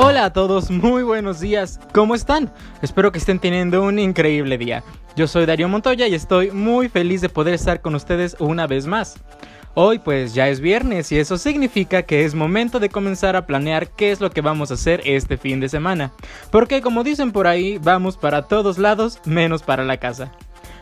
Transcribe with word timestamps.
Hola 0.00 0.26
a 0.26 0.32
todos, 0.32 0.70
muy 0.70 1.02
buenos 1.02 1.40
días. 1.40 1.80
¿Cómo 1.92 2.14
están? 2.14 2.52
Espero 2.82 3.10
que 3.10 3.18
estén 3.18 3.40
teniendo 3.40 3.82
un 3.82 3.98
increíble 3.98 4.56
día. 4.56 4.84
Yo 5.16 5.26
soy 5.26 5.44
Darío 5.44 5.68
Montoya 5.68 6.06
y 6.06 6.14
estoy 6.14 6.52
muy 6.52 6.88
feliz 6.88 7.20
de 7.20 7.28
poder 7.28 7.54
estar 7.54 7.80
con 7.80 7.96
ustedes 7.96 8.36
una 8.38 8.68
vez 8.68 8.86
más. 8.86 9.16
Hoy 9.74 9.98
pues 9.98 10.34
ya 10.34 10.48
es 10.50 10.60
viernes 10.60 11.10
y 11.10 11.18
eso 11.18 11.36
significa 11.36 12.02
que 12.02 12.24
es 12.24 12.36
momento 12.36 12.78
de 12.78 12.90
comenzar 12.90 13.34
a 13.34 13.44
planear 13.44 13.88
qué 13.88 14.12
es 14.12 14.20
lo 14.20 14.30
que 14.30 14.40
vamos 14.40 14.70
a 14.70 14.74
hacer 14.74 15.02
este 15.04 15.36
fin 15.36 15.58
de 15.58 15.68
semana. 15.68 16.12
Porque 16.52 16.80
como 16.80 17.02
dicen 17.02 17.32
por 17.32 17.48
ahí, 17.48 17.78
vamos 17.78 18.16
para 18.16 18.42
todos 18.42 18.78
lados 18.78 19.18
menos 19.24 19.64
para 19.64 19.84
la 19.84 19.96
casa. 19.96 20.30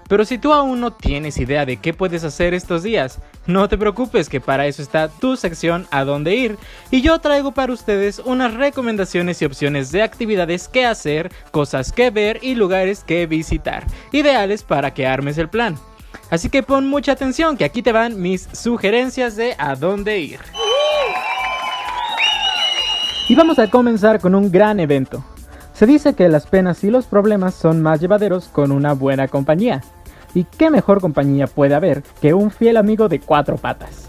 Pero 0.09 0.27
si 0.27 0.37
tú 0.37 0.53
aún 0.53 0.81
no 0.81 0.93
tienes 0.93 1.39
idea 1.39 1.65
de 1.65 1.79
qué 1.79 1.95
puedes 1.95 2.23
hacer 2.23 2.53
estos 2.53 2.83
días, 2.83 3.19
no 3.47 3.69
te 3.69 3.79
preocupes 3.79 4.29
que 4.29 4.41
para 4.41 4.67
eso 4.67 4.83
está 4.83 5.09
tu 5.09 5.37
sección 5.37 5.87
a 5.91 6.05
dónde 6.05 6.35
ir 6.35 6.59
y 6.91 7.01
yo 7.01 7.19
traigo 7.19 7.53
para 7.53 7.73
ustedes 7.73 8.21
unas 8.25 8.55
recomendaciones 8.55 9.41
y 9.41 9.45
opciones 9.45 9.93
de 9.93 10.03
actividades 10.03 10.69
que 10.69 10.85
hacer, 10.85 11.31
cosas 11.51 11.93
que 11.93 12.11
ver 12.11 12.41
y 12.43 12.55
lugares 12.55 13.05
que 13.05 13.27
visitar, 13.27 13.85
ideales 14.13 14.63
para 14.63 14.93
que 14.95 15.07
armes 15.07 15.39
el 15.39 15.49
plan. 15.49 15.77
Así 16.31 16.49
que 16.49 16.63
pon 16.63 16.89
mucha 16.89 17.13
atención 17.13 17.57
que 17.57 17.65
aquí 17.65 17.83
te 17.83 17.93
van 17.93 18.21
mis 18.21 18.49
sugerencias 18.53 19.37
de 19.37 19.55
a 19.59 19.77
dónde 19.77 20.19
ir. 20.19 20.41
Y 23.29 23.35
vamos 23.35 23.59
a 23.59 23.69
comenzar 23.69 24.21
con 24.21 24.35
un 24.35 24.51
gran 24.51 24.81
evento. 24.81 25.25
Se 25.73 25.87
dice 25.87 26.15
que 26.15 26.29
las 26.29 26.47
penas 26.47 26.83
y 26.85 26.91
los 26.91 27.07
problemas 27.07 27.55
son 27.55 27.83
más 27.83 28.01
llevaderos 28.01 28.49
con 28.49 28.73
una 28.73 28.95
buena 28.95 29.29
compañía. 29.29 29.83
¿Y 30.37 30.45
qué 30.45 30.71
mejor 30.71 31.01
compañía 31.01 31.47
puede 31.47 31.75
haber 31.75 32.03
que 32.21 32.35
un 32.35 32.51
fiel 32.51 32.77
amigo 32.77 33.09
de 33.09 33.21
cuatro 33.21 33.57
patas? 33.57 34.07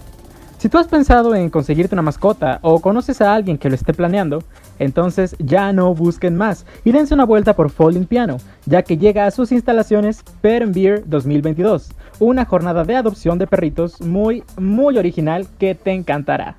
Si 0.58 0.68
tú 0.68 0.78
has 0.78 0.88
pensado 0.88 1.34
en 1.34 1.50
conseguirte 1.50 1.96
una 1.96 2.02
mascota 2.02 2.60
o 2.64 2.82
conoces 2.82 3.22
a 3.22 3.34
alguien 3.34 3.58
que 3.58 3.70
lo 3.70 3.76
esté 3.76 3.94
planeando, 3.94 4.44
entonces 4.78 5.38
ya 5.40 5.72
no 5.72 5.96
busquen 5.96 6.36
más 6.36 6.66
y 6.84 6.92
dense 6.92 7.14
una 7.14 7.24
vuelta 7.24 7.56
por 7.56 7.70
Falling 7.70 8.08
Piano, 8.08 8.40
ya 8.66 8.82
que 8.84 8.98
llega 8.98 9.26
a 9.26 9.32
sus 9.32 9.54
instalaciones 9.54 10.22
Pet 10.42 10.70
Beer 10.74 11.04
2022, 11.06 11.92
una 12.20 12.44
jornada 12.44 12.84
de 12.84 12.98
adopción 12.98 13.38
de 13.38 13.48
perritos 13.48 14.02
muy, 14.02 14.44
muy 14.58 14.98
original 14.98 15.48
que 15.58 15.76
te 15.76 15.94
encantará. 15.94 16.58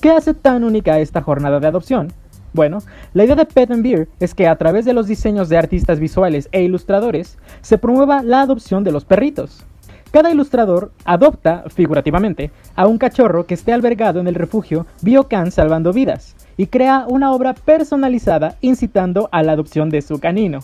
¿Qué 0.00 0.10
hace 0.10 0.32
tan 0.32 0.64
única 0.64 1.00
esta 1.00 1.20
jornada 1.20 1.60
de 1.60 1.66
adopción? 1.66 2.14
Bueno, 2.56 2.78
la 3.12 3.24
idea 3.24 3.34
de 3.34 3.44
Pet 3.44 3.70
and 3.70 3.82
Beer 3.82 4.08
es 4.18 4.34
que 4.34 4.48
a 4.48 4.56
través 4.56 4.86
de 4.86 4.94
los 4.94 5.06
diseños 5.06 5.50
de 5.50 5.58
artistas 5.58 6.00
visuales 6.00 6.48
e 6.52 6.62
ilustradores 6.62 7.36
se 7.60 7.76
promueva 7.76 8.22
la 8.22 8.40
adopción 8.40 8.82
de 8.82 8.92
los 8.92 9.04
perritos. 9.04 9.66
Cada 10.10 10.30
ilustrador 10.30 10.90
adopta, 11.04 11.64
figurativamente, 11.68 12.50
a 12.74 12.86
un 12.86 12.96
cachorro 12.96 13.44
que 13.46 13.52
esté 13.52 13.74
albergado 13.74 14.20
en 14.20 14.26
el 14.26 14.34
refugio 14.34 14.86
Biocan 15.02 15.50
Salvando 15.50 15.92
Vidas 15.92 16.34
y 16.56 16.68
crea 16.68 17.04
una 17.06 17.30
obra 17.34 17.52
personalizada 17.52 18.56
incitando 18.62 19.28
a 19.32 19.42
la 19.42 19.52
adopción 19.52 19.90
de 19.90 20.00
su 20.00 20.18
canino. 20.18 20.60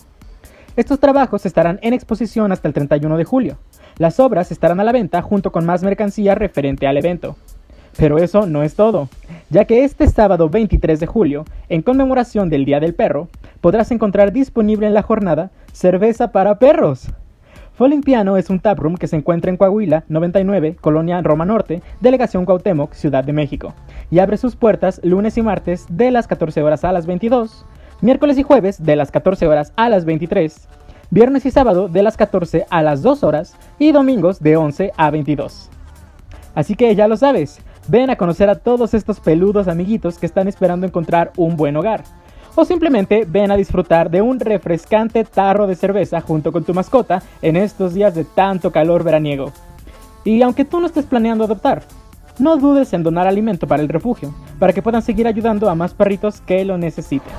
Estos 0.75 0.99
trabajos 0.99 1.45
estarán 1.45 1.77
en 1.83 1.93
exposición 1.93 2.51
hasta 2.51 2.67
el 2.67 2.73
31 2.73 3.17
de 3.17 3.23
julio. 3.23 3.59
Las 3.99 4.19
obras 4.19 4.51
estarán 4.51 4.79
a 4.79 4.83
la 4.83 4.93
venta 4.93 5.21
junto 5.21 5.51
con 5.51 5.67
más 5.67 5.83
mercancía 5.83 6.33
referente 6.33 6.87
al 6.87 6.97
evento. 6.97 7.35
Pero 7.97 8.17
eso 8.17 8.47
no 8.47 8.63
es 8.63 8.75
todo, 8.75 9.09
ya 9.49 9.65
que 9.65 9.83
este 9.83 10.07
sábado 10.07 10.49
23 10.49 10.99
de 10.99 11.05
julio, 11.05 11.45
en 11.69 11.81
conmemoración 11.81 12.49
del 12.49 12.65
Día 12.65 12.79
del 12.79 12.95
Perro, 12.95 13.27
podrás 13.61 13.91
encontrar 13.91 14.31
disponible 14.31 14.87
en 14.87 14.93
la 14.93 15.03
jornada 15.03 15.51
cerveza 15.71 16.31
para 16.31 16.57
perros. 16.59 17.09
Falling 17.75 18.01
Piano 18.01 18.37
es 18.37 18.51
un 18.51 18.59
taproom 18.59 18.97
que 18.97 19.07
se 19.07 19.15
encuentra 19.15 19.49
en 19.49 19.57
Coahuila 19.57 20.03
99, 20.07 20.77
Colonia 20.79 21.21
Roma 21.21 21.45
Norte, 21.45 21.81
Delegación 22.01 22.45
Cuauhtémoc, 22.45 22.93
Ciudad 22.93 23.23
de 23.23 23.33
México, 23.33 23.73
y 24.11 24.19
abre 24.19 24.37
sus 24.37 24.55
puertas 24.55 25.01
lunes 25.03 25.37
y 25.37 25.41
martes 25.41 25.85
de 25.89 26.11
las 26.11 26.27
14 26.27 26.61
horas 26.61 26.83
a 26.83 26.91
las 26.91 27.07
22, 27.07 27.65
miércoles 28.01 28.37
y 28.37 28.43
jueves 28.43 28.83
de 28.83 28.95
las 28.95 29.09
14 29.09 29.47
horas 29.47 29.73
a 29.75 29.89
las 29.89 30.05
23, 30.05 30.67
viernes 31.09 31.45
y 31.47 31.51
sábado 31.51 31.87
de 31.89 32.03
las 32.03 32.15
14 32.15 32.65
a 32.69 32.83
las 32.83 33.01
2 33.01 33.23
horas 33.23 33.55
y 33.79 33.91
domingos 33.91 34.39
de 34.39 34.55
11 34.55 34.91
a 34.95 35.09
22. 35.09 35.71
Así 36.53 36.75
que 36.75 36.93
ya 36.93 37.07
lo 37.07 37.17
sabes, 37.17 37.59
ven 37.87 38.09
a 38.09 38.15
conocer 38.15 38.49
a 38.49 38.55
todos 38.55 38.93
estos 38.93 39.19
peludos 39.19 39.67
amiguitos 39.67 40.17
que 40.17 40.25
están 40.25 40.47
esperando 40.47 40.85
encontrar 40.85 41.31
un 41.37 41.55
buen 41.55 41.75
hogar. 41.75 42.03
O 42.55 42.65
simplemente 42.65 43.25
ven 43.27 43.51
a 43.51 43.57
disfrutar 43.57 44.11
de 44.11 44.21
un 44.21 44.39
refrescante 44.39 45.23
tarro 45.23 45.65
de 45.65 45.75
cerveza 45.75 46.21
junto 46.21 46.51
con 46.51 46.63
tu 46.63 46.73
mascota 46.73 47.23
en 47.41 47.55
estos 47.55 47.93
días 47.93 48.13
de 48.13 48.25
tanto 48.25 48.71
calor 48.71 49.03
veraniego. 49.03 49.51
Y 50.23 50.41
aunque 50.41 50.63
tú 50.63 50.79
no 50.79 50.85
estés 50.85 51.05
planeando 51.05 51.43
adoptar, 51.43 51.83
no 52.39 52.57
dudes 52.57 52.93
en 52.93 53.03
donar 53.03 53.27
alimento 53.27 53.67
para 53.67 53.81
el 53.81 53.89
refugio, 53.89 54.33
para 54.59 54.73
que 54.73 54.81
puedan 54.81 55.01
seguir 55.01 55.27
ayudando 55.27 55.69
a 55.69 55.75
más 55.75 55.93
perritos 55.93 56.41
que 56.41 56.63
lo 56.63 56.77
necesiten. 56.77 57.33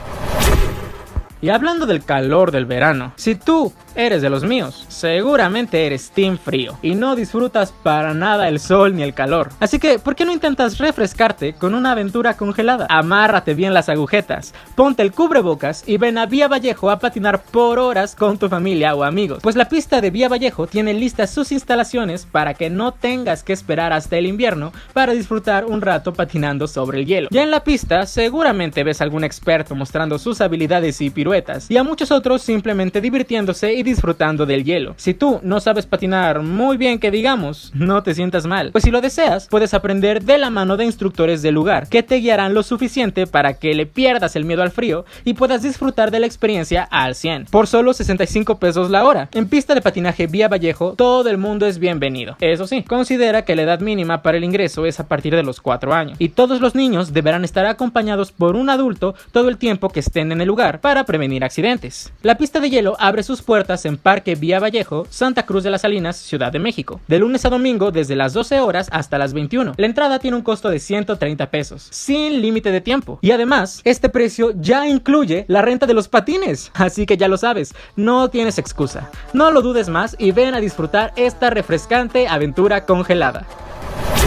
Y 1.44 1.50
hablando 1.50 1.84
del 1.84 2.02
calor 2.02 2.52
del 2.52 2.64
verano, 2.64 3.12
si 3.16 3.34
tú 3.34 3.70
eres 3.94 4.22
de 4.22 4.30
los 4.30 4.44
míos, 4.44 4.86
seguramente 4.88 5.84
eres 5.84 6.10
team 6.10 6.38
frío 6.38 6.78
y 6.80 6.94
no 6.94 7.14
disfrutas 7.14 7.70
para 7.70 8.14
nada 8.14 8.48
el 8.48 8.58
sol 8.58 8.96
ni 8.96 9.02
el 9.02 9.12
calor. 9.12 9.50
Así 9.60 9.78
que, 9.78 9.98
¿por 9.98 10.16
qué 10.16 10.24
no 10.24 10.32
intentas 10.32 10.78
refrescarte 10.78 11.52
con 11.52 11.74
una 11.74 11.92
aventura 11.92 12.38
congelada? 12.38 12.86
Amárrate 12.88 13.52
bien 13.52 13.74
las 13.74 13.90
agujetas, 13.90 14.54
ponte 14.74 15.02
el 15.02 15.12
cubrebocas 15.12 15.84
y 15.86 15.98
ven 15.98 16.16
a 16.16 16.24
Vía 16.24 16.48
Vallejo 16.48 16.90
a 16.90 16.98
patinar 16.98 17.42
por 17.42 17.78
horas 17.78 18.14
con 18.16 18.38
tu 18.38 18.48
familia 18.48 18.94
o 18.94 19.04
amigos. 19.04 19.40
Pues 19.42 19.54
la 19.54 19.68
pista 19.68 20.00
de 20.00 20.10
Vía 20.10 20.30
Vallejo 20.30 20.66
tiene 20.66 20.94
listas 20.94 21.28
sus 21.28 21.52
instalaciones 21.52 22.24
para 22.24 22.54
que 22.54 22.70
no 22.70 22.92
tengas 22.92 23.42
que 23.42 23.52
esperar 23.52 23.92
hasta 23.92 24.16
el 24.16 24.24
invierno 24.24 24.72
para 24.94 25.12
disfrutar 25.12 25.66
un 25.66 25.82
rato 25.82 26.14
patinando 26.14 26.68
sobre 26.68 27.00
el 27.00 27.06
hielo. 27.06 27.28
Ya 27.30 27.42
en 27.42 27.50
la 27.50 27.62
pista 27.62 28.06
seguramente 28.06 28.82
ves 28.82 29.02
algún 29.02 29.24
experto 29.24 29.74
mostrando 29.74 30.18
sus 30.18 30.40
habilidades 30.40 31.02
y 31.02 31.10
piruetas 31.10 31.33
y 31.68 31.76
a 31.76 31.82
muchos 31.82 32.12
otros 32.12 32.42
simplemente 32.42 33.00
divirtiéndose 33.00 33.74
y 33.74 33.82
disfrutando 33.82 34.46
del 34.46 34.62
hielo. 34.62 34.94
Si 34.96 35.14
tú 35.14 35.40
no 35.42 35.58
sabes 35.58 35.84
patinar 35.84 36.42
muy 36.42 36.76
bien 36.76 37.00
que 37.00 37.10
digamos, 37.10 37.72
no 37.74 38.04
te 38.04 38.14
sientas 38.14 38.46
mal, 38.46 38.70
pues 38.70 38.84
si 38.84 38.92
lo 38.92 39.00
deseas, 39.00 39.48
puedes 39.48 39.74
aprender 39.74 40.22
de 40.22 40.38
la 40.38 40.50
mano 40.50 40.76
de 40.76 40.84
instructores 40.84 41.42
del 41.42 41.54
lugar 41.54 41.88
que 41.88 42.04
te 42.04 42.16
guiarán 42.16 42.54
lo 42.54 42.62
suficiente 42.62 43.26
para 43.26 43.54
que 43.54 43.74
le 43.74 43.86
pierdas 43.86 44.36
el 44.36 44.44
miedo 44.44 44.62
al 44.62 44.70
frío 44.70 45.04
y 45.24 45.34
puedas 45.34 45.62
disfrutar 45.62 46.12
de 46.12 46.20
la 46.20 46.26
experiencia 46.26 46.84
al 46.84 47.16
100 47.16 47.46
por 47.46 47.66
solo 47.66 47.92
65 47.92 48.58
pesos 48.60 48.90
la 48.90 49.04
hora. 49.04 49.28
En 49.32 49.48
pista 49.48 49.74
de 49.74 49.82
patinaje 49.82 50.28
Vía 50.28 50.46
Vallejo, 50.46 50.94
todo 50.94 51.28
el 51.28 51.38
mundo 51.38 51.66
es 51.66 51.80
bienvenido. 51.80 52.36
Eso 52.40 52.68
sí, 52.68 52.84
considera 52.84 53.44
que 53.44 53.56
la 53.56 53.62
edad 53.62 53.80
mínima 53.80 54.22
para 54.22 54.36
el 54.36 54.44
ingreso 54.44 54.86
es 54.86 55.00
a 55.00 55.08
partir 55.08 55.34
de 55.34 55.42
los 55.42 55.60
4 55.60 55.92
años 55.92 56.16
y 56.20 56.28
todos 56.28 56.60
los 56.60 56.76
niños 56.76 57.12
deberán 57.12 57.44
estar 57.44 57.66
acompañados 57.66 58.30
por 58.30 58.54
un 58.54 58.70
adulto 58.70 59.16
todo 59.32 59.48
el 59.48 59.58
tiempo 59.58 59.88
que 59.88 60.00
estén 60.00 60.30
en 60.30 60.40
el 60.40 60.46
lugar 60.46 60.80
para 60.80 61.02
prevenir 61.04 61.23
accidentes. 61.42 62.12
La 62.22 62.36
pista 62.36 62.60
de 62.60 62.70
hielo 62.70 62.96
abre 62.98 63.22
sus 63.22 63.42
puertas 63.42 63.84
en 63.86 63.96
Parque 63.96 64.34
Vía 64.34 64.60
Vallejo, 64.60 65.06
Santa 65.10 65.46
Cruz 65.46 65.64
de 65.64 65.70
las 65.70 65.82
Salinas, 65.82 66.16
Ciudad 66.16 66.52
de 66.52 66.58
México, 66.58 67.00
de 67.08 67.18
lunes 67.18 67.44
a 67.44 67.50
domingo 67.50 67.90
desde 67.90 68.16
las 68.16 68.32
12 68.32 68.60
horas 68.60 68.88
hasta 68.92 69.18
las 69.18 69.32
21. 69.32 69.74
La 69.76 69.86
entrada 69.86 70.18
tiene 70.18 70.36
un 70.36 70.42
costo 70.42 70.68
de 70.68 70.78
130 70.78 71.50
pesos, 71.50 71.86
sin 71.90 72.40
límite 72.40 72.70
de 72.70 72.80
tiempo. 72.80 73.18
Y 73.22 73.30
además, 73.30 73.80
este 73.84 74.08
precio 74.08 74.52
ya 74.60 74.86
incluye 74.86 75.44
la 75.48 75.62
renta 75.62 75.86
de 75.86 75.94
los 75.94 76.08
patines, 76.08 76.70
así 76.74 77.06
que 77.06 77.16
ya 77.16 77.28
lo 77.28 77.36
sabes, 77.36 77.74
no 77.96 78.28
tienes 78.30 78.58
excusa. 78.58 79.10
No 79.32 79.50
lo 79.50 79.62
dudes 79.62 79.88
más 79.88 80.16
y 80.18 80.32
ven 80.32 80.54
a 80.54 80.60
disfrutar 80.60 81.12
esta 81.16 81.50
refrescante 81.50 82.28
aventura 82.28 82.84
congelada. 82.84 83.46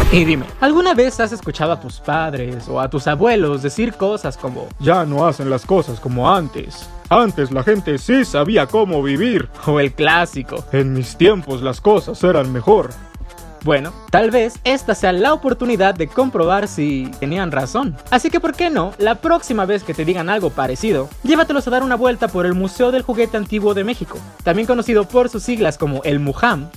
Y 0.12 0.23
dime, 0.23 0.45
¿alguna 0.62 0.94
vez 0.94 1.19
has 1.19 1.34
escuchado 1.34 1.73
a 1.73 1.81
tus 1.81 2.00
padres 2.00 2.69
o 2.69 2.79
a 2.79 2.90
tus 2.90 3.07
abuelos 3.07 3.62
decir 3.62 3.94
cosas 3.94 4.38
como 4.38 4.69
Ya 4.79 5.06
no 5.06 5.28
hacen 5.28 5.50
las 5.50 5.66
cosas 5.66 6.00
como 6.00 6.34
antes. 6.34 6.90
Antes 7.09 7.51
la 7.51 7.62
gente 7.62 7.97
sí 7.97 8.23
sabía 8.23 8.68
cómo 8.68 9.03
vivir. 9.03 9.50
o 9.66 9.79
el 9.81 9.94
clásico? 9.94 10.63
En 10.72 10.94
mis 10.94 11.18
tiempos 11.18 11.62
las 11.62 11.81
cosas 11.81 12.23
eran 12.23 12.53
mejor. 12.53 12.91
Bueno, 13.66 13.91
tal 14.09 14.31
vez 14.31 14.59
esta 14.63 14.95
sea 14.95 15.12
la 15.12 15.34
oportunidad 15.34 15.94
de 15.94 16.07
comprobar 16.07 16.69
si 16.69 17.12
tenían 17.19 17.51
razón. 17.51 17.97
Así 18.09 18.29
que, 18.29 18.39
¿por 18.39 18.53
qué 18.53 18.69
no? 18.69 18.94
La 19.00 19.16
próxima 19.16 19.65
vez 19.65 19.83
que 19.83 19.94
te 19.94 20.06
digan 20.06 20.30
algo 20.30 20.51
parecido, 20.51 21.09
llévatelos 21.24 21.68
a 21.68 21.71
dar 21.71 21.83
una 21.83 21.95
vuelta 21.95 22.30
por 22.30 22.45
el 22.45 22.54
Museo 22.54 22.92
del 22.92 23.01
Juguete 23.01 23.36
Antiguo 23.36 23.74
de 23.74 23.83
México, 23.83 24.19
también 24.44 24.68
conocido 24.68 25.06
por 25.06 25.27
sus 25.27 25.44
siglas 25.44 25.77
como 25.77 26.01
el 26.04 26.19
MUHAM. 26.19 26.69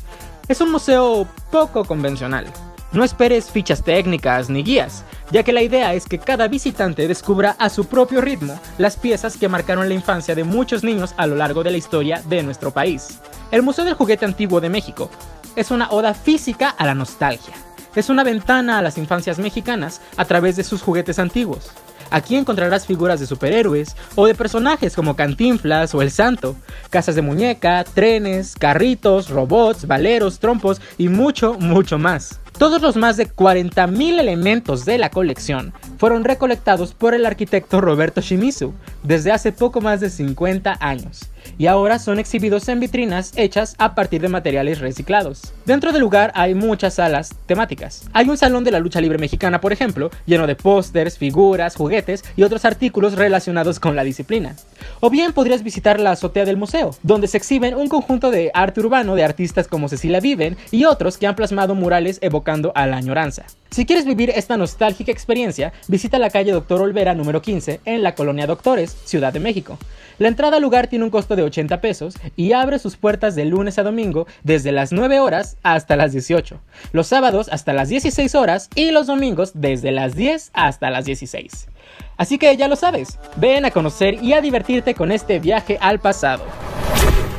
Es 0.48 0.60
un 0.60 0.72
museo 0.72 1.28
poco 1.52 1.84
convencional. 1.84 2.46
No 2.92 3.04
esperes 3.04 3.50
fichas 3.50 3.84
técnicas 3.84 4.50
ni 4.50 4.64
guías, 4.64 5.04
ya 5.30 5.44
que 5.44 5.52
la 5.52 5.62
idea 5.62 5.94
es 5.94 6.06
que 6.06 6.18
cada 6.18 6.48
visitante 6.48 7.06
descubra 7.06 7.54
a 7.60 7.68
su 7.68 7.84
propio 7.84 8.20
ritmo 8.20 8.58
las 8.78 8.96
piezas 8.96 9.36
que 9.36 9.48
marcaron 9.48 9.88
la 9.88 9.94
infancia 9.94 10.34
de 10.34 10.42
muchos 10.42 10.82
niños 10.82 11.14
a 11.16 11.28
lo 11.28 11.36
largo 11.36 11.62
de 11.62 11.70
la 11.70 11.76
historia 11.76 12.20
de 12.28 12.42
nuestro 12.42 12.72
país. 12.72 13.20
El 13.52 13.62
Museo 13.62 13.84
del 13.84 13.94
Juguete 13.94 14.24
Antiguo 14.24 14.60
de 14.60 14.70
México 14.70 15.08
es 15.54 15.70
una 15.70 15.88
oda 15.90 16.14
física 16.14 16.68
a 16.70 16.84
la 16.84 16.96
nostalgia. 16.96 17.54
Es 17.94 18.08
una 18.08 18.24
ventana 18.24 18.78
a 18.78 18.82
las 18.82 18.98
infancias 18.98 19.38
mexicanas 19.38 20.00
a 20.16 20.24
través 20.24 20.56
de 20.56 20.64
sus 20.64 20.82
juguetes 20.82 21.20
antiguos. 21.20 21.70
Aquí 22.10 22.34
encontrarás 22.34 22.86
figuras 22.86 23.20
de 23.20 23.26
superhéroes 23.26 23.94
o 24.16 24.26
de 24.26 24.34
personajes 24.34 24.96
como 24.96 25.14
Cantinflas 25.14 25.94
o 25.94 26.02
El 26.02 26.10
Santo, 26.10 26.56
casas 26.90 27.14
de 27.14 27.22
muñeca, 27.22 27.84
trenes, 27.84 28.56
carritos, 28.56 29.30
robots, 29.30 29.86
valeros, 29.86 30.40
trompos 30.40 30.80
y 30.98 31.08
mucho, 31.08 31.54
mucho 31.54 31.98
más. 31.98 32.39
Todos 32.60 32.82
los 32.82 32.94
más 32.94 33.16
de 33.16 33.26
40.000 33.26 34.20
elementos 34.20 34.84
de 34.84 34.98
la 34.98 35.08
colección 35.08 35.72
fueron 35.96 36.24
recolectados 36.24 36.92
por 36.92 37.14
el 37.14 37.24
arquitecto 37.24 37.80
Roberto 37.80 38.20
Shimizu 38.20 38.74
desde 39.02 39.32
hace 39.32 39.50
poco 39.50 39.80
más 39.80 40.00
de 40.00 40.10
50 40.10 40.76
años 40.78 41.30
y 41.58 41.66
ahora 41.66 41.98
son 41.98 42.18
exhibidos 42.18 42.68
en 42.68 42.80
vitrinas 42.80 43.32
hechas 43.36 43.74
a 43.78 43.94
partir 43.94 44.20
de 44.20 44.28
materiales 44.28 44.80
reciclados. 44.80 45.52
Dentro 45.66 45.92
del 45.92 46.00
lugar 46.00 46.32
hay 46.34 46.54
muchas 46.54 46.94
salas 46.94 47.34
temáticas. 47.46 48.08
Hay 48.12 48.28
un 48.28 48.36
salón 48.36 48.64
de 48.64 48.70
la 48.70 48.80
lucha 48.80 49.00
libre 49.00 49.18
mexicana, 49.18 49.60
por 49.60 49.72
ejemplo, 49.72 50.10
lleno 50.26 50.46
de 50.46 50.56
pósters, 50.56 51.18
figuras, 51.18 51.76
juguetes 51.76 52.24
y 52.36 52.42
otros 52.42 52.64
artículos 52.64 53.14
relacionados 53.14 53.80
con 53.80 53.96
la 53.96 54.04
disciplina. 54.04 54.56
O 55.00 55.10
bien 55.10 55.32
podrías 55.32 55.62
visitar 55.62 56.00
la 56.00 56.12
azotea 56.12 56.44
del 56.44 56.56
museo, 56.56 56.90
donde 57.02 57.28
se 57.28 57.36
exhiben 57.36 57.74
un 57.74 57.88
conjunto 57.88 58.30
de 58.30 58.50
arte 58.54 58.80
urbano 58.80 59.14
de 59.14 59.24
artistas 59.24 59.68
como 59.68 59.88
Cecilia 59.88 60.20
Viven 60.20 60.56
y 60.70 60.84
otros 60.84 61.18
que 61.18 61.26
han 61.26 61.36
plasmado 61.36 61.74
murales 61.74 62.18
evocando 62.22 62.72
a 62.74 62.86
la 62.86 62.96
añoranza. 62.96 63.44
Si 63.70 63.86
quieres 63.86 64.04
vivir 64.04 64.30
esta 64.30 64.56
nostálgica 64.56 65.12
experiencia, 65.12 65.72
visita 65.86 66.18
la 66.18 66.30
calle 66.30 66.52
Doctor 66.52 66.80
Olvera 66.82 67.14
número 67.14 67.40
15 67.40 67.80
en 67.84 68.02
la 68.02 68.14
colonia 68.14 68.46
Doctores, 68.46 68.96
Ciudad 69.04 69.32
de 69.32 69.40
México. 69.40 69.78
La 70.18 70.28
entrada 70.28 70.56
al 70.56 70.62
lugar 70.62 70.88
tiene 70.88 71.04
un 71.04 71.10
costo 71.10 71.29
de 71.36 71.42
80 71.42 71.80
pesos 71.80 72.14
y 72.36 72.52
abre 72.52 72.78
sus 72.78 72.96
puertas 72.96 73.34
de 73.34 73.44
lunes 73.44 73.78
a 73.78 73.82
domingo 73.82 74.26
desde 74.42 74.72
las 74.72 74.92
9 74.92 75.20
horas 75.20 75.56
hasta 75.62 75.96
las 75.96 76.12
18, 76.12 76.60
los 76.92 77.06
sábados 77.06 77.48
hasta 77.50 77.72
las 77.72 77.88
16 77.88 78.34
horas 78.34 78.68
y 78.74 78.90
los 78.90 79.06
domingos 79.06 79.52
desde 79.54 79.90
las 79.90 80.14
10 80.14 80.50
hasta 80.52 80.90
las 80.90 81.04
16. 81.04 81.68
Así 82.16 82.38
que 82.38 82.56
ya 82.56 82.68
lo 82.68 82.76
sabes, 82.76 83.18
ven 83.36 83.64
a 83.64 83.70
conocer 83.70 84.22
y 84.22 84.34
a 84.34 84.40
divertirte 84.40 84.94
con 84.94 85.10
este 85.12 85.38
viaje 85.38 85.78
al 85.80 86.00
pasado. 86.00 86.44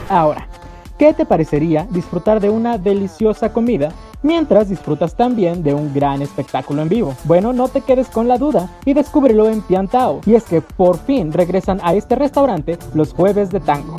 Ahora, 0.09 0.47
¿qué 0.97 1.13
te 1.13 1.25
parecería 1.25 1.88
disfrutar 1.91 2.39
de 2.39 2.49
una 2.49 2.77
deliciosa 2.77 3.53
comida 3.53 3.93
mientras 4.23 4.69
disfrutas 4.69 5.15
también 5.15 5.63
de 5.63 5.73
un 5.73 5.94
gran 5.94 6.21
espectáculo 6.21 6.81
en 6.81 6.89
vivo. 6.89 7.15
Bueno, 7.25 7.53
no 7.53 7.68
te 7.68 7.81
quedes 7.81 8.07
con 8.07 8.27
la 8.27 8.38
duda 8.38 8.69
y 8.85 8.94
descúbrelo 8.94 9.47
en 9.50 9.62
Piantao. 9.62 10.21
Y 10.25 10.35
es 10.35 10.44
que 10.44 10.62
por 10.62 10.97
fin 10.97 11.31
regresan 11.31 11.79
a 11.83 11.94
este 11.94 12.15
restaurante 12.15 12.77
los 12.94 13.13
jueves 13.13 13.50
de 13.50 13.59
tango. 13.59 13.97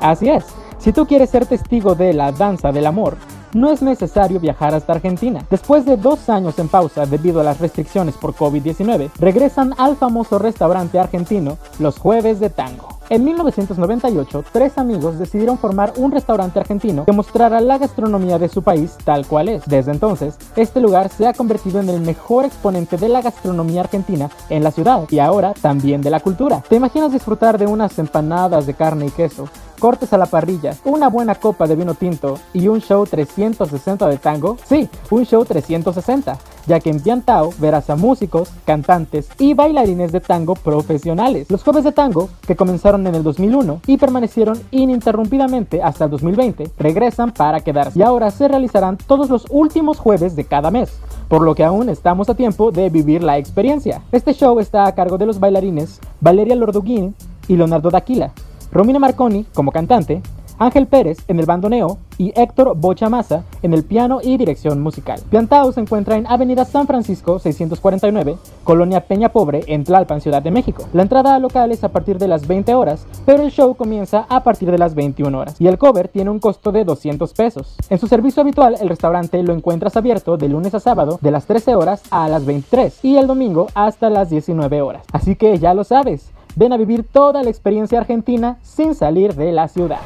Así 0.00 0.28
es, 0.28 0.44
si 0.78 0.92
tú 0.92 1.06
quieres 1.06 1.30
ser 1.30 1.46
testigo 1.46 1.94
de 1.94 2.12
la 2.12 2.32
danza 2.32 2.72
del 2.72 2.86
amor, 2.86 3.16
no 3.54 3.70
es 3.70 3.82
necesario 3.82 4.40
viajar 4.40 4.74
hasta 4.74 4.92
Argentina. 4.92 5.46
Después 5.48 5.86
de 5.86 5.96
dos 5.96 6.28
años 6.28 6.58
en 6.58 6.68
pausa 6.68 7.06
debido 7.06 7.40
a 7.40 7.44
las 7.44 7.60
restricciones 7.60 8.16
por 8.16 8.34
COVID-19, 8.34 9.10
regresan 9.18 9.74
al 9.78 9.96
famoso 9.96 10.38
restaurante 10.38 10.98
argentino 10.98 11.56
los 11.78 11.98
jueves 11.98 12.40
de 12.40 12.50
tango. 12.50 12.93
En 13.10 13.22
1998, 13.22 14.44
tres 14.50 14.78
amigos 14.78 15.18
decidieron 15.18 15.58
formar 15.58 15.92
un 15.96 16.10
restaurante 16.10 16.58
argentino 16.58 17.04
que 17.04 17.12
mostrara 17.12 17.60
la 17.60 17.76
gastronomía 17.76 18.38
de 18.38 18.48
su 18.48 18.62
país 18.62 18.96
tal 19.04 19.26
cual 19.26 19.48
es. 19.48 19.62
Desde 19.66 19.92
entonces, 19.92 20.38
este 20.56 20.80
lugar 20.80 21.10
se 21.10 21.26
ha 21.26 21.34
convertido 21.34 21.80
en 21.80 21.90
el 21.90 22.00
mejor 22.00 22.46
exponente 22.46 22.96
de 22.96 23.10
la 23.10 23.20
gastronomía 23.20 23.82
argentina 23.82 24.30
en 24.48 24.64
la 24.64 24.70
ciudad 24.70 25.04
y 25.10 25.18
ahora 25.18 25.52
también 25.52 26.00
de 26.00 26.08
la 26.08 26.20
cultura. 26.20 26.62
¿Te 26.66 26.76
imaginas 26.76 27.12
disfrutar 27.12 27.58
de 27.58 27.66
unas 27.66 27.98
empanadas 27.98 28.66
de 28.66 28.72
carne 28.72 29.06
y 29.06 29.10
queso, 29.10 29.48
cortes 29.78 30.14
a 30.14 30.18
la 30.18 30.26
parrilla, 30.26 30.74
una 30.84 31.08
buena 31.08 31.34
copa 31.34 31.66
de 31.66 31.76
vino 31.76 31.92
tinto 31.92 32.38
y 32.54 32.68
un 32.68 32.80
show 32.80 33.04
360 33.04 34.08
de 34.08 34.16
tango? 34.16 34.56
Sí, 34.66 34.88
un 35.10 35.26
show 35.26 35.44
360 35.44 36.38
ya 36.66 36.80
que 36.80 36.90
en 36.90 37.00
Piantao 37.00 37.52
verás 37.58 37.90
a 37.90 37.96
músicos, 37.96 38.50
cantantes 38.64 39.28
y 39.38 39.54
bailarines 39.54 40.12
de 40.12 40.20
tango 40.20 40.54
profesionales. 40.54 41.50
Los 41.50 41.62
jueves 41.62 41.84
de 41.84 41.92
tango, 41.92 42.30
que 42.46 42.56
comenzaron 42.56 43.06
en 43.06 43.14
el 43.14 43.22
2001 43.22 43.80
y 43.86 43.96
permanecieron 43.96 44.60
ininterrumpidamente 44.70 45.82
hasta 45.82 46.04
el 46.04 46.10
2020, 46.10 46.70
regresan 46.78 47.32
para 47.32 47.60
quedarse 47.60 47.98
y 47.98 48.02
ahora 48.02 48.30
se 48.30 48.48
realizarán 48.48 48.96
todos 48.96 49.30
los 49.30 49.46
últimos 49.50 49.98
jueves 49.98 50.36
de 50.36 50.44
cada 50.44 50.70
mes 50.70 50.92
por 51.28 51.42
lo 51.42 51.54
que 51.54 51.64
aún 51.64 51.88
estamos 51.88 52.28
a 52.28 52.34
tiempo 52.34 52.70
de 52.70 52.90
vivir 52.90 53.22
la 53.22 53.38
experiencia. 53.38 54.02
Este 54.12 54.34
show 54.34 54.58
está 54.60 54.86
a 54.86 54.94
cargo 54.94 55.18
de 55.18 55.26
los 55.26 55.40
bailarines 55.40 56.00
Valeria 56.20 56.54
Lorduguín 56.54 57.14
y 57.48 57.56
Leonardo 57.56 57.90
Daquila, 57.90 58.32
Romina 58.72 58.98
Marconi 58.98 59.44
como 59.54 59.72
cantante, 59.72 60.22
Ángel 60.58 60.86
Pérez 60.86 61.18
en 61.28 61.38
el 61.38 61.46
bandoneo 61.46 61.98
y 62.18 62.32
Héctor 62.40 62.76
Bochamasa 62.76 63.44
en 63.62 63.74
el 63.74 63.84
piano 63.84 64.20
y 64.22 64.36
dirección 64.36 64.80
musical. 64.80 65.20
Piantao 65.30 65.72
se 65.72 65.80
encuentra 65.80 66.16
en 66.16 66.26
Avenida 66.26 66.64
San 66.64 66.86
Francisco 66.86 67.38
649, 67.38 68.36
Colonia 68.62 69.00
Peña 69.00 69.30
Pobre, 69.30 69.64
en 69.66 69.84
Tlalpan, 69.84 70.20
Ciudad 70.20 70.42
de 70.42 70.50
México. 70.50 70.84
La 70.92 71.02
entrada 71.02 71.34
al 71.34 71.42
local 71.42 71.72
es 71.72 71.82
a 71.84 71.90
partir 71.90 72.18
de 72.18 72.28
las 72.28 72.46
20 72.46 72.74
horas, 72.74 73.06
pero 73.26 73.42
el 73.42 73.50
show 73.50 73.74
comienza 73.74 74.26
a 74.28 74.42
partir 74.42 74.70
de 74.70 74.78
las 74.78 74.94
21 74.94 75.36
horas 75.36 75.60
y 75.60 75.66
el 75.66 75.78
cover 75.78 76.08
tiene 76.08 76.30
un 76.30 76.38
costo 76.38 76.72
de 76.72 76.84
200 76.84 77.32
pesos. 77.34 77.76
En 77.90 77.98
su 77.98 78.06
servicio 78.06 78.42
habitual, 78.42 78.76
el 78.80 78.88
restaurante 78.88 79.42
lo 79.42 79.52
encuentras 79.52 79.96
abierto 79.96 80.36
de 80.36 80.48
lunes 80.48 80.74
a 80.74 80.80
sábado 80.80 81.18
de 81.20 81.30
las 81.30 81.46
13 81.46 81.74
horas 81.74 82.02
a 82.10 82.28
las 82.28 82.44
23 82.44 83.04
y 83.04 83.16
el 83.16 83.26
domingo 83.26 83.66
hasta 83.74 84.10
las 84.10 84.30
19 84.30 84.82
horas. 84.82 85.02
Así 85.12 85.36
que 85.36 85.58
ya 85.58 85.74
lo 85.74 85.84
sabes, 85.84 86.30
ven 86.56 86.72
a 86.72 86.76
vivir 86.76 87.04
toda 87.04 87.42
la 87.42 87.50
experiencia 87.50 87.98
argentina 87.98 88.58
sin 88.62 88.94
salir 88.94 89.34
de 89.34 89.52
la 89.52 89.68
ciudad. 89.68 90.00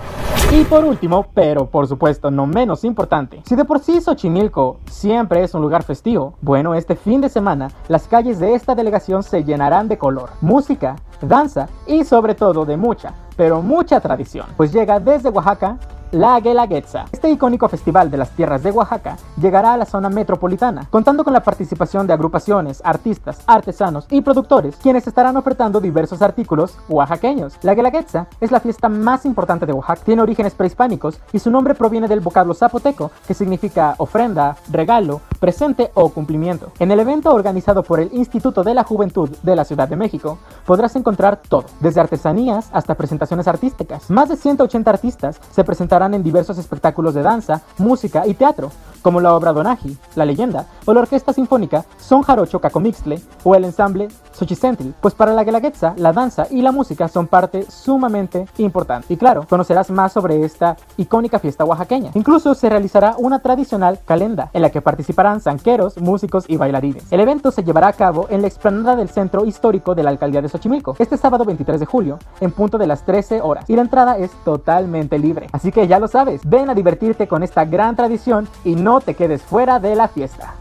Y 0.51 0.65
por 0.65 0.83
último, 0.83 1.27
pero 1.35 1.67
por 1.67 1.87
supuesto 1.87 2.31
no 2.31 2.47
menos 2.47 2.83
importante, 2.83 3.43
si 3.45 3.55
de 3.55 3.67
por 3.67 3.81
sí 3.81 4.01
Xochimilco 4.01 4.79
siempre 4.87 5.43
es 5.43 5.53
un 5.53 5.61
lugar 5.61 5.83
festivo, 5.83 6.35
bueno, 6.41 6.75
este 6.75 6.97
fin 6.97 7.21
de 7.21 7.29
semana 7.29 7.71
las 7.89 8.09
calles 8.09 8.39
de 8.39 8.55
esta 8.55 8.75
delegación 8.75 9.23
se 9.23 9.45
llenarán 9.45 9.89
de 9.89 9.99
color, 9.99 10.31
música, 10.41 10.97
danza 11.21 11.69
y 11.87 12.03
sobre 12.03 12.35
todo 12.35 12.65
de 12.65 12.79
mucha, 12.79 13.13
pero 13.37 13.61
mucha 13.61 14.01
tradición, 14.01 14.47
pues 14.57 14.73
llega 14.73 14.99
desde 14.99 15.29
Oaxaca 15.29 15.77
la 16.13 16.41
Guelaguetza. 16.41 17.07
Este 17.13 17.31
icónico 17.31 17.69
festival 17.69 18.11
de 18.11 18.17
las 18.17 18.31
tierras 18.31 18.63
de 18.63 18.71
Oaxaca 18.71 19.17
llegará 19.41 19.75
a 19.75 19.77
la 19.77 19.85
zona 19.85 20.09
metropolitana, 20.09 20.87
contando 20.91 21.25
con 21.25 21.33
la 21.33 21.43
participación 21.43 22.07
de 22.07 22.13
agrupaciones, 22.13 22.81
artistas, 22.85 23.41
artesanos 23.47 24.07
y 24.11 24.21
productores, 24.21 24.77
quienes 24.77 25.07
estarán 25.07 25.37
ofertando 25.37 25.81
diversos 25.81 26.23
artículos 26.23 26.79
oaxaqueños. 26.89 27.55
La 27.63 27.75
Guelaguetza 27.75 28.27
es 28.41 28.51
la 28.51 28.61
fiesta 28.61 28.89
más 28.89 29.25
importante 29.25 29.67
de 29.67 29.73
Oaxaca, 29.73 30.03
tiene 30.05 30.23
orígenes 30.23 30.55
prehispánicos 30.55 31.21
y 31.33 31.39
su 31.39 31.51
nombre 31.51 31.75
proviene 31.75 32.09
del 32.09 32.21
vocablo 32.21 32.55
zapoteco, 32.55 33.11
que 33.27 33.35
significa 33.35 33.95
ofrenda, 33.99 34.57
regalo, 34.71 35.21
presente 35.41 35.91
o 35.95 36.09
cumplimiento. 36.11 36.73
En 36.79 36.91
el 36.91 37.01
evento 37.01 37.33
organizado 37.33 37.83
por 37.83 38.01
el 38.01 38.11
Instituto 38.13 38.63
de 38.63 38.75
la 38.75 38.85
Juventud 38.85 39.31
de 39.43 39.57
la 39.57 39.65
Ciudad 39.65 39.89
de 39.89 39.97
México, 39.97 40.39
podrás 40.67 40.97
encontrar 40.97 41.41
todo, 41.49 41.65
desde 41.81 42.01
artesanías 42.01 42.71
hasta 42.73 42.95
presentaciones 42.95 43.47
artísticas. 43.49 44.11
Más 44.11 44.29
de 44.29 44.37
180 44.37 44.91
artistas 44.91 45.41
se 45.51 45.65
presentarán 45.65 45.98
en 46.07 46.23
diversos 46.23 46.59
espectáculos 46.59 47.15
de 47.15 47.23
danza, 47.23 47.61
música 47.77 48.27
y 48.27 48.35
teatro, 48.35 48.71
como 49.03 49.21
la 49.21 49.35
obra 49.35 49.53
Donaji, 49.53 49.97
La 50.15 50.25
Leyenda, 50.25 50.67
o 50.85 50.95
la 50.95 51.01
Orquesta 51.01 51.33
Sinfónica 51.33 51.85
Son 51.99 52.23
Jarocho 52.23 52.61
Cacomixtle, 52.61 53.21
o 53.45 53.55
el 53.55 53.65
ensamble 53.65 54.09
Xochicentli, 54.33 54.95
pues 55.01 55.15
para 55.15 55.33
la 55.33 55.43
Guelaguetza, 55.43 55.95
la 55.97 56.13
danza 56.13 56.47
y 56.51 56.63
la 56.63 56.71
música 56.71 57.09
son 57.09 57.27
parte 57.27 57.67
sumamente 57.69 58.47
importante. 58.59 59.13
Y 59.13 59.17
claro, 59.17 59.45
conocerás 59.49 59.91
más 59.91 60.13
sobre 60.13 60.45
esta 60.45 60.77
icónica 60.97 61.41
fiesta 61.41 61.65
oaxaqueña. 61.65 62.13
Incluso 62.15 62.55
se 62.55 62.69
realizará 62.69 63.17
una 63.19 63.41
tradicional 63.41 63.99
calenda, 64.05 64.51
en 64.53 64.63
la 64.63 64.71
que 64.71 64.81
participarán 64.81 65.41
zanqueros, 65.41 65.99
músicos 65.99 66.45
y 66.47 66.57
bailarines. 66.57 67.11
El 67.11 67.21
evento 67.21 67.51
se 67.51 67.65
llevará 67.65 67.89
a 67.89 67.93
cabo 67.93 68.27
en 68.31 68.43
la 68.43 68.49
explanada 68.49 68.95
del 68.95 69.09
centro 69.09 69.45
histórico 69.45 69.97
de 69.97 70.05
la 70.05 70.11
alcaldía 70.11 70.41
de 70.41 70.49
Xochimilco, 70.49 70.95
este 70.99 71.17
sábado 71.17 71.45
23 71.45 71.81
de 71.81 71.87
julio, 71.87 72.19
en 72.41 72.53
punto 72.53 72.79
de 72.79 72.87
las 72.87 73.05
13 73.05 73.41
horas, 73.41 73.69
y 73.69 73.75
la 73.75 73.83
entrada 73.83 74.19
es 74.19 74.31
totalmente 74.45 75.19
libre. 75.19 75.49
Así 75.53 75.73
ya 75.89 75.99
lo 75.99 76.07
sabes, 76.07 76.43
ven 76.45 76.71
a 76.71 76.75
divertirte 76.75 77.27
con 77.27 77.43
esta 77.43 77.65
gran 77.65 77.97
tradición 77.97 78.49
y 78.65 78.77
no 78.77 79.01
te 79.01 79.15
quedes 79.15 79.43
fuera 79.43 79.81
de 79.81 79.97
la 79.97 80.09
fiesta. 80.09 80.55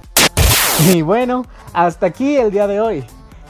Y 0.94 1.02
bueno, 1.02 1.46
hasta 1.74 2.08
aquí 2.08 2.38
el 2.38 2.52
día 2.52 2.68
de 2.68 2.82
hoy. 2.82 3.04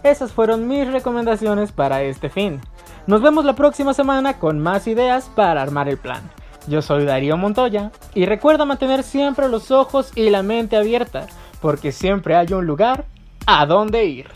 Esas 0.03 0.31
fueron 0.31 0.67
mis 0.67 0.89
recomendaciones 0.91 1.71
para 1.71 2.01
este 2.01 2.29
fin. 2.29 2.61
Nos 3.05 3.21
vemos 3.21 3.45
la 3.45 3.53
próxima 3.53 3.93
semana 3.93 4.39
con 4.39 4.59
más 4.59 4.87
ideas 4.87 5.29
para 5.35 5.61
armar 5.61 5.87
el 5.89 5.97
plan. 5.97 6.21
Yo 6.67 6.81
soy 6.81 7.05
Darío 7.05 7.37
Montoya 7.37 7.91
y 8.13 8.25
recuerda 8.25 8.65
mantener 8.65 9.03
siempre 9.03 9.47
los 9.47 9.71
ojos 9.71 10.11
y 10.15 10.29
la 10.29 10.43
mente 10.43 10.75
abierta, 10.75 11.27
porque 11.61 11.91
siempre 11.91 12.35
hay 12.35 12.51
un 12.53 12.65
lugar 12.65 13.05
a 13.45 13.65
donde 13.65 14.05
ir. 14.05 14.27